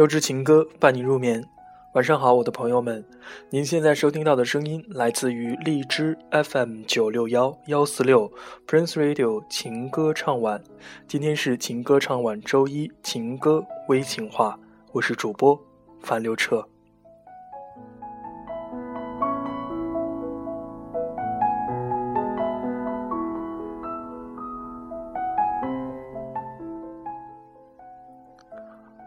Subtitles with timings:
[0.00, 1.44] 优质情歌伴你入眠，
[1.92, 3.04] 晚上好，我的朋友们，
[3.50, 8.32] 您现在收听到的声音来自于荔枝 FM 九六幺幺四六
[8.66, 10.64] Prince Radio 情歌唱晚，
[11.06, 14.58] 今天是情歌唱晚周一，情歌微情话，
[14.92, 15.62] 我是主播
[16.02, 16.66] 樊刘彻。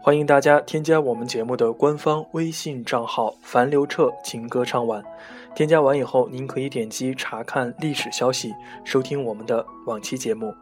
[0.04, 5.02] 欢迎大家添加我们节目的官方微信账号“樊刘彻情歌唱晚”，
[5.56, 8.52] 添加完以后，您可以点击查看历史消息，
[8.84, 10.54] 收听我们的往期节目。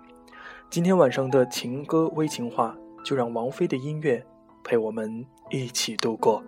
[0.70, 2.72] 今天晚上的情歌微情话，
[3.04, 4.24] 就让王菲的音乐
[4.62, 6.40] 陪我们一起度过。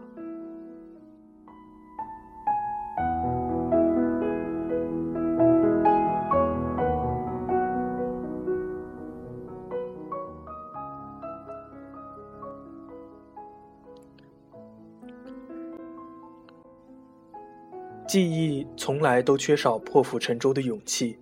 [18.06, 21.18] 记忆从来都缺少破釜沉舟的勇气，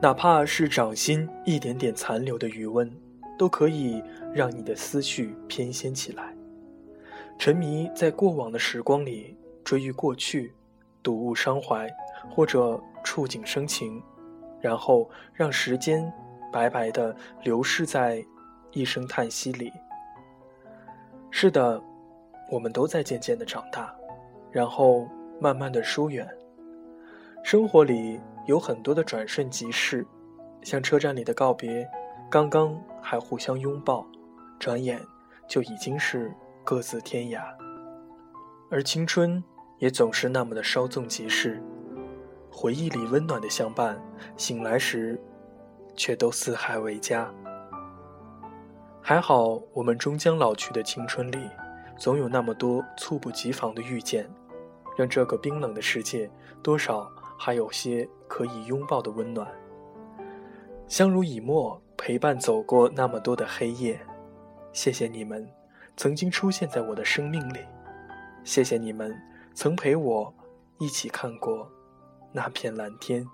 [0.00, 2.88] 哪怕是掌心一点点残留的余温，
[3.36, 4.00] 都可以
[4.32, 6.32] 让你的思绪翩跹起来。
[7.36, 10.54] 沉迷在过往的时光里，追忆过去，
[11.02, 11.90] 睹物伤怀，
[12.30, 14.00] 或者触景生情，
[14.60, 16.10] 然后让时间
[16.52, 18.24] 白白的流逝在
[18.70, 19.72] 一声叹息里。
[21.32, 21.82] 是的，
[22.52, 23.92] 我们都在渐渐的长大，
[24.52, 25.08] 然后。
[25.40, 26.28] 慢慢的疏远。
[27.42, 30.06] 生活里有很多的转瞬即逝，
[30.62, 31.86] 像车站里的告别，
[32.30, 34.06] 刚刚还互相拥抱，
[34.58, 35.00] 转眼
[35.46, 36.32] 就已经是
[36.64, 37.42] 各自天涯。
[38.70, 39.42] 而青春
[39.78, 41.62] 也总是那么的稍纵即逝，
[42.50, 44.00] 回忆里温暖的相伴，
[44.36, 45.20] 醒来时
[45.94, 47.30] 却都四海为家。
[49.02, 51.38] 还好，我们终将老去的青春里，
[51.98, 54.26] 总有那么多猝不及防的遇见。
[54.96, 56.30] 让这个冰冷的世界
[56.62, 59.50] 多少还有些可以拥抱的温暖。
[60.86, 63.98] 相濡以沫，陪伴走过那么多的黑夜，
[64.72, 65.48] 谢谢你们
[65.96, 67.60] 曾经出现在我的生命里，
[68.44, 69.16] 谢谢你们
[69.54, 70.32] 曾陪我
[70.78, 71.70] 一起看过
[72.32, 73.26] 那片蓝天。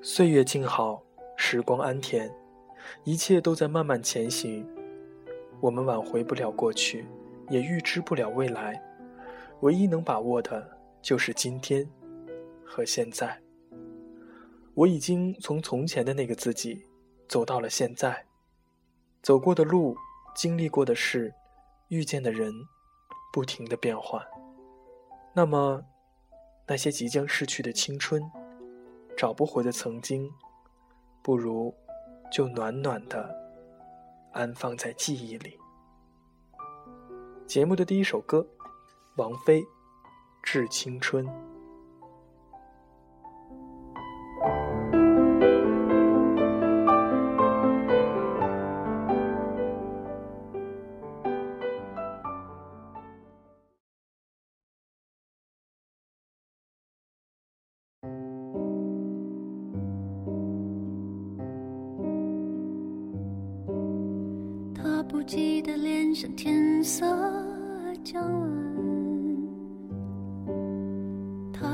[0.00, 1.02] 岁月静好，
[1.36, 2.30] 时光安恬，
[3.02, 4.66] 一切都在慢慢前行。
[5.60, 7.04] 我们挽回不了过去，
[7.50, 8.80] 也预知不了未来。
[9.60, 11.88] 唯一能把握的，就是今天
[12.64, 13.40] 和现在。
[14.74, 16.86] 我已经从从前的那个自己，
[17.26, 18.26] 走到了现在。
[19.22, 19.96] 走过的路，
[20.34, 21.32] 经历过的事，
[21.88, 22.52] 遇见的人，
[23.32, 24.22] 不停的变换。
[25.34, 25.82] 那么，
[26.66, 28.22] 那些即将逝去的青春，
[29.16, 30.30] 找不回的曾经，
[31.22, 31.74] 不如
[32.30, 33.34] 就暖暖的
[34.32, 35.58] 安放在记忆里。
[37.46, 38.46] 节目的第一首歌。
[39.16, 39.62] 王菲，
[40.42, 41.26] 《致青春》。
[64.74, 67.06] 他不羁的脸像天色
[68.04, 68.85] 将晚。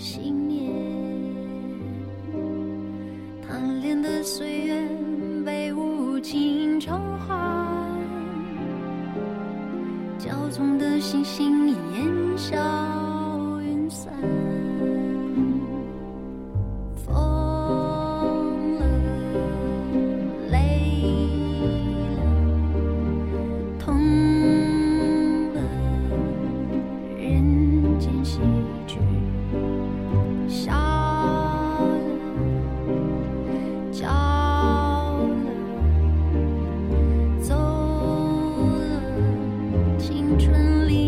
[0.00, 0.29] 信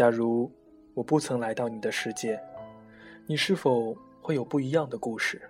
[0.00, 0.50] 假如
[0.94, 2.40] 我不曾来到你的世界，
[3.26, 5.42] 你是否会有不一样的故事？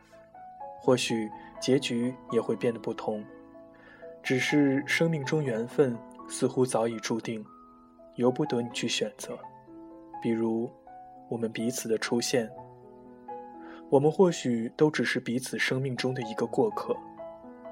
[0.80, 1.30] 或许
[1.60, 3.24] 结局也会变得不同。
[4.24, 5.96] 只是生命中缘分
[6.28, 7.46] 似乎早已注定，
[8.16, 9.38] 由不得你去选择。
[10.20, 10.68] 比如，
[11.28, 12.50] 我们彼此的出现，
[13.88, 16.92] 我们或许都只是彼此生命中的一个过客，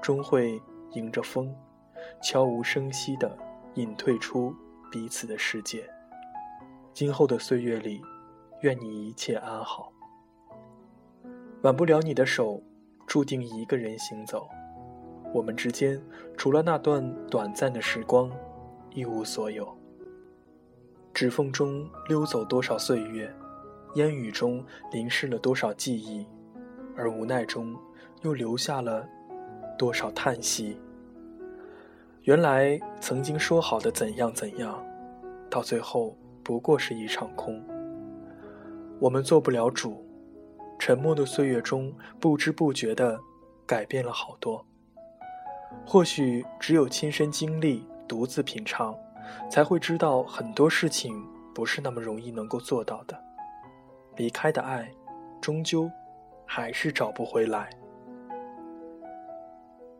[0.01, 0.57] 终会
[0.93, 1.53] 迎着风，
[2.23, 3.37] 悄无声息地
[3.73, 4.55] 隐退出
[4.89, 5.83] 彼此的世界。
[6.93, 8.01] 今后的岁月里，
[8.61, 9.91] 愿你一切安好。
[11.61, 12.61] 挽不了你的手，
[13.05, 14.49] 注定一个人行走。
[15.33, 16.01] 我们之间，
[16.35, 18.29] 除了那段短暂的时光，
[18.89, 19.67] 一无所有。
[21.13, 23.33] 指缝中溜走多少岁月，
[23.95, 26.25] 烟雨中淋湿了多少记忆，
[26.95, 27.75] 而无奈中
[28.23, 29.07] 又留下了
[29.77, 30.79] 多少叹息。
[32.23, 34.83] 原来曾经说好的怎样怎样，
[35.49, 36.17] 到最后。
[36.49, 37.63] 不过是一场空。
[38.99, 40.03] 我们做不了主，
[40.79, 43.19] 沉默的岁月中，不知不觉的
[43.67, 44.65] 改变了好多。
[45.85, 48.97] 或许只有亲身经历，独自品尝，
[49.47, 51.23] 才会知道很多事情
[51.53, 53.15] 不是那么容易能够做到的。
[54.15, 54.91] 离开的爱，
[55.39, 55.87] 终究
[56.47, 57.69] 还是找不回来。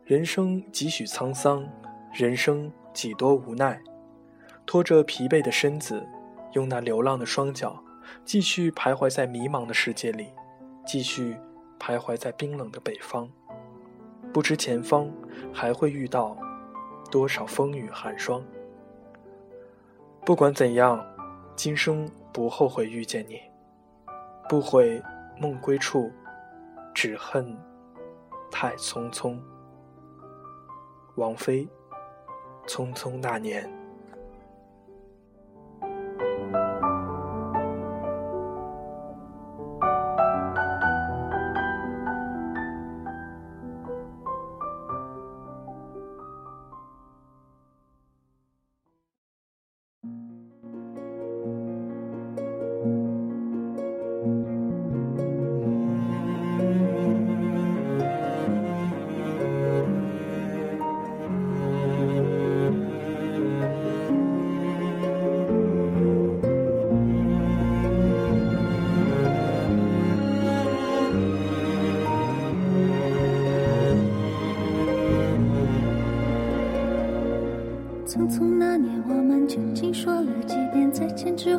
[0.02, 1.64] 人生几许沧桑，
[2.12, 3.80] 人生几多无奈，
[4.66, 6.04] 拖着疲惫的身子。
[6.52, 7.82] 用那流浪的双脚，
[8.24, 10.28] 继续徘徊在迷茫的世界里，
[10.84, 11.36] 继续
[11.78, 13.28] 徘徊在冰冷的北方，
[14.32, 15.10] 不知前方
[15.52, 16.36] 还会遇到
[17.10, 18.42] 多少风雨寒霜。
[20.26, 21.04] 不管怎样，
[21.54, 23.40] 今生不后悔遇见你，
[24.48, 25.02] 不悔
[25.38, 26.10] 梦归处，
[26.92, 27.56] 只恨
[28.50, 29.38] 太匆匆。
[31.14, 31.68] 王菲，
[32.66, 33.79] 匆匆那年。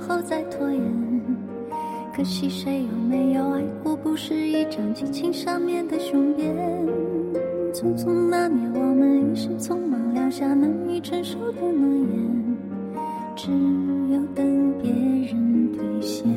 [0.08, 0.82] 后再拖延，
[2.16, 3.96] 可惜谁又没有爱过？
[3.96, 6.54] 不是一张激情上面的雄辩。
[7.74, 12.58] 匆匆那年，我们一时匆忙撂下难以承受的诺言，
[13.36, 13.52] 只
[14.14, 16.28] 有等别人兑现。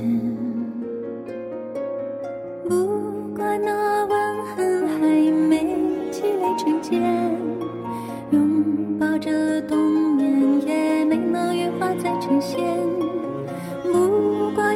[2.69, 4.99] 不怪那吻痕还
[5.49, 5.77] 没
[6.11, 7.03] 积累成茧，
[8.31, 9.77] 拥抱着冬
[10.17, 12.63] 眠，也没能羽化再成仙。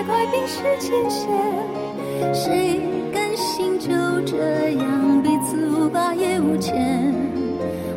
[0.00, 1.28] 别太快冰释前嫌。
[2.32, 2.80] 谁
[3.12, 3.88] 甘心就
[4.22, 7.14] 这样彼此无挂也无牵？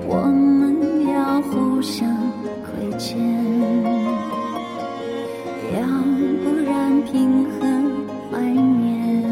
[0.06, 2.06] 我们要互相
[2.66, 3.18] 亏欠，
[5.74, 5.80] 要
[6.44, 7.66] 不然凭何
[8.30, 9.24] 怀念？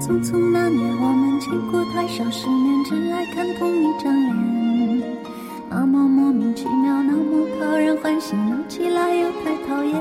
[0.00, 4.63] 匆匆那年，我们见过太少世面，只爱看同一张脸。
[6.34, 9.94] 莫名其妙，那么讨人欢喜，闹起来又太讨厌。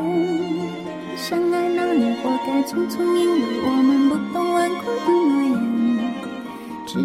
[1.16, 5.54] 相爱那年，活该匆匆，因为我们不懂顽固的诺言，
[6.88, 6.98] 只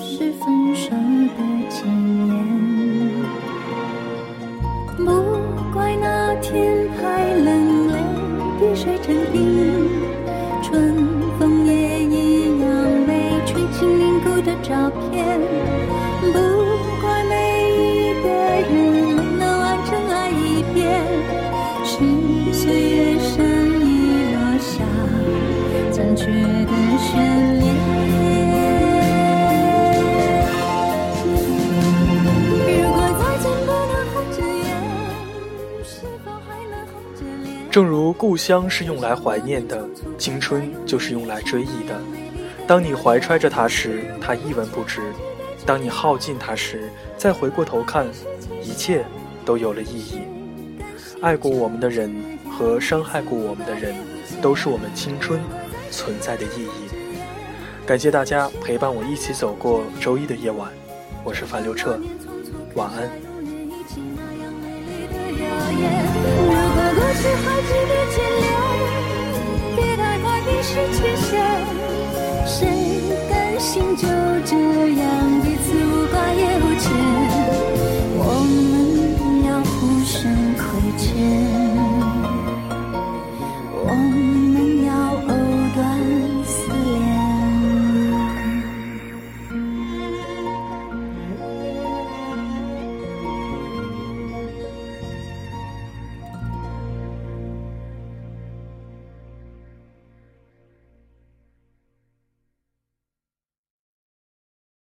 [0.00, 1.38] 是分手的
[1.68, 1.88] 前
[2.28, 2.30] 言。
[4.98, 5.04] 不
[5.74, 7.94] 怪那天太冷，泪
[8.60, 9.90] 滴水成冰，
[10.62, 10.94] 春
[11.40, 12.68] 风也一样
[13.04, 15.40] 被吹进凝固的照片。
[37.76, 41.94] 正如故乡是用来怀念的，青春就是用来追忆的。
[42.66, 45.02] 当你怀揣着它时，它一文不值；
[45.66, 48.06] 当你耗尽它时，再回过头看，
[48.62, 49.04] 一切
[49.44, 50.20] 都有了意义。
[51.20, 52.10] 爱过我们的人
[52.50, 53.94] 和伤害过我们的人，
[54.40, 55.38] 都是我们青春
[55.90, 56.88] 存在的意义。
[57.84, 60.70] 感谢大家陪伴我一起走过周一的夜晚，
[61.22, 62.00] 我是樊刘彻，
[62.74, 63.10] 晚安。
[67.16, 68.44] 是还记得千年
[69.74, 71.26] 别太快冰释前嫌
[72.46, 72.56] 谁
[73.28, 74.06] 甘心就
[74.44, 74.54] 这
[75.00, 75.04] 样
[75.42, 76.84] 彼此无挂也无牵？
[78.18, 78.20] 我
[78.70, 80.14] 们要互相
[80.54, 80.62] 亏
[80.98, 81.95] 欠。